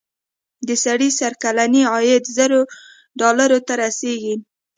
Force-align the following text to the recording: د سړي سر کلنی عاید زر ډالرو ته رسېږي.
د 0.67 0.69
سړي 0.83 1.09
سر 1.19 1.33
کلنی 1.43 1.81
عاید 1.91 2.23
زر 2.35 2.51
ډالرو 3.19 3.59
ته 3.67 3.73
رسېږي. 3.83 4.35